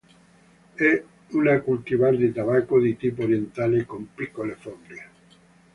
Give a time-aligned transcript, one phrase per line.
[0.73, 1.03] È
[1.33, 5.09] una cultivar di tabacco di tipo orientale, con piccole foglie.